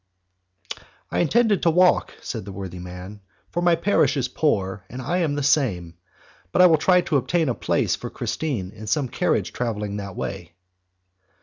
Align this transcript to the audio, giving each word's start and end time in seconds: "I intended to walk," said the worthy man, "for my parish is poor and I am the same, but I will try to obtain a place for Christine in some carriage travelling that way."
"I 1.11 1.19
intended 1.19 1.61
to 1.61 1.69
walk," 1.69 2.15
said 2.23 2.43
the 2.43 2.51
worthy 2.51 2.79
man, 2.79 3.21
"for 3.51 3.61
my 3.61 3.75
parish 3.75 4.17
is 4.17 4.27
poor 4.27 4.83
and 4.89 4.99
I 4.99 5.17
am 5.19 5.35
the 5.35 5.43
same, 5.43 5.93
but 6.51 6.59
I 6.59 6.65
will 6.65 6.79
try 6.79 7.01
to 7.01 7.17
obtain 7.17 7.49
a 7.49 7.53
place 7.53 7.95
for 7.95 8.09
Christine 8.09 8.71
in 8.71 8.87
some 8.87 9.07
carriage 9.07 9.53
travelling 9.53 9.97
that 9.97 10.15
way." 10.15 10.53